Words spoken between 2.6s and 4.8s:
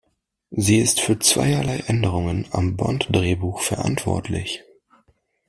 Bond-Drehbuch verantwortlich.